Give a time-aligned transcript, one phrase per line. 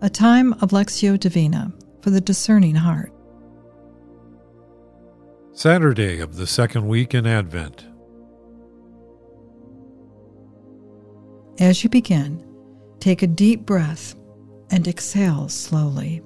[0.00, 1.72] a time of Lectio Divina
[2.02, 3.12] for the discerning heart.
[5.52, 7.84] Saturday of the second week in Advent.
[11.58, 12.46] As you begin,
[13.00, 14.14] take a deep breath
[14.70, 16.22] and exhale slowly.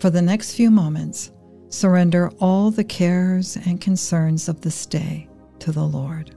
[0.00, 1.30] For the next few moments,
[1.70, 6.36] surrender all the cares and concerns of this day to the Lord.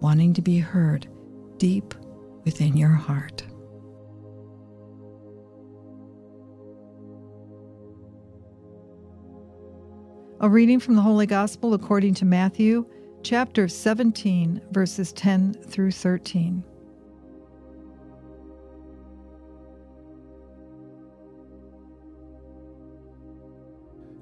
[0.00, 1.06] wanting to be heard
[1.58, 1.94] deep
[2.44, 3.44] within your heart.
[10.40, 12.86] A reading from the Holy Gospel according to Matthew,
[13.22, 16.64] chapter 17, verses 10 through 13.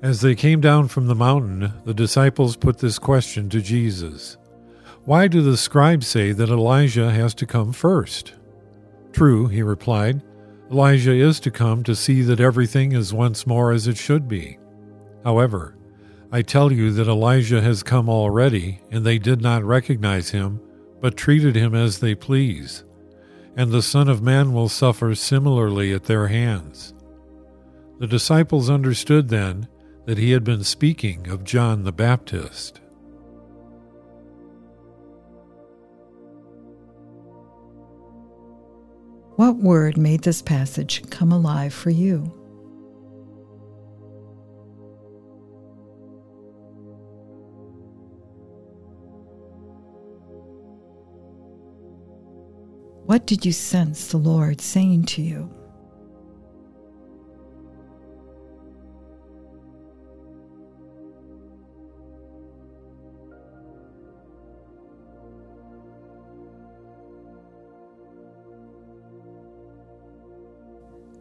[0.02, 4.36] As they came down from the mountain, the disciples put this question to Jesus
[5.08, 8.34] why do the scribes say that Elijah has to come first?
[9.10, 10.20] True, he replied.
[10.70, 14.58] Elijah is to come to see that everything is once more as it should be.
[15.24, 15.78] However,
[16.30, 20.60] I tell you that Elijah has come already, and they did not recognize him,
[21.00, 22.84] but treated him as they please.
[23.56, 26.92] And the Son of Man will suffer similarly at their hands.
[27.98, 29.68] The disciples understood then
[30.04, 32.82] that he had been speaking of John the Baptist.
[39.38, 42.24] What word made this passage come alive for you?
[53.06, 55.57] What did you sense the Lord saying to you?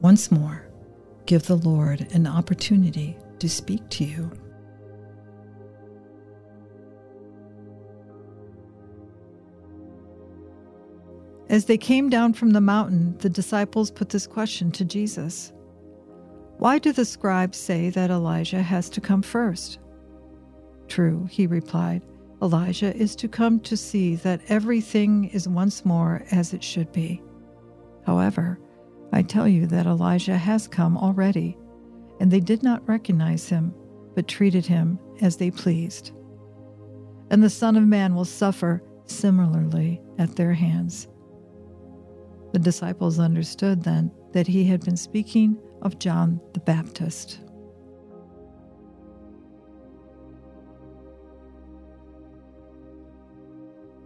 [0.01, 0.67] Once more,
[1.25, 4.31] give the Lord an opportunity to speak to you.
[11.49, 15.53] As they came down from the mountain, the disciples put this question to Jesus
[16.57, 19.79] Why do the scribes say that Elijah has to come first?
[20.87, 22.01] True, he replied.
[22.41, 27.21] Elijah is to come to see that everything is once more as it should be.
[28.05, 28.59] However,
[29.17, 31.57] I tell you that Elijah has come already,
[32.19, 33.73] and they did not recognize him,
[34.13, 36.11] but treated him as they pleased.
[37.31, 41.07] And the Son of Man will suffer similarly at their hands.
[42.53, 47.39] The disciples understood then that he had been speaking of John the Baptist.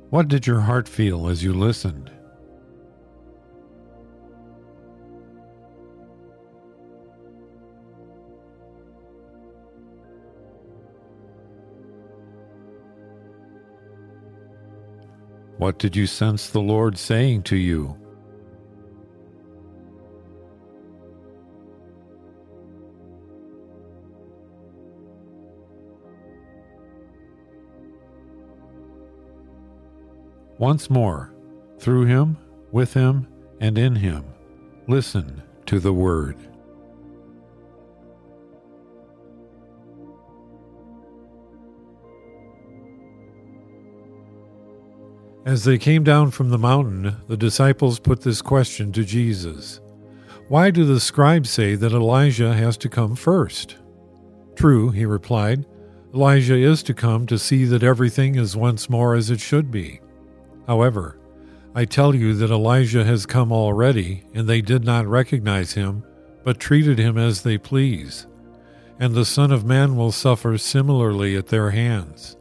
[0.10, 2.10] What did your heart feel as you listened?
[15.62, 17.96] What did you sense the Lord saying to you?
[30.58, 31.32] Once more,
[31.78, 32.38] through him,
[32.72, 33.28] with him,
[33.60, 34.26] and in him,
[34.88, 36.51] listen to the word.
[45.46, 49.82] As they came down from the mountain, the disciples put this question to Jesus
[50.50, 53.78] Why do the scribes say that Elijah has to come first?
[54.56, 55.66] True, he replied.
[56.14, 60.00] Elijah is to come to see that everything is once more as it should be.
[60.68, 61.18] However,
[61.74, 66.04] I tell you that Elijah has come already, and they did not recognize him,
[66.44, 68.28] but treated him as they please.
[69.00, 72.36] And the Son of Man will suffer similarly at their hands.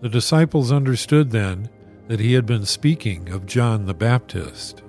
[0.00, 1.68] The disciples understood then
[2.10, 4.82] that he had been speaking of John the Baptist.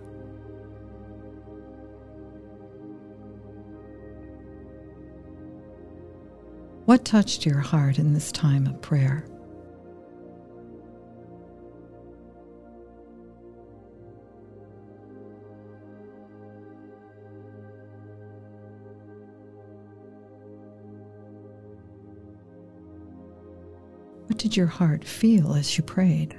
[6.85, 9.27] What touched your heart in this time of prayer?
[24.25, 26.35] What did your heart feel as you prayed?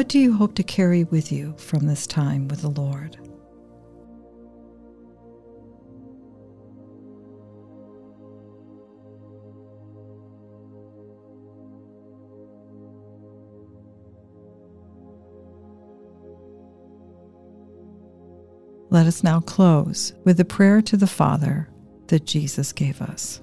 [0.00, 3.18] What do you hope to carry with you from this time with the Lord?
[18.88, 21.68] Let us now close with the prayer to the Father
[22.06, 23.42] that Jesus gave us.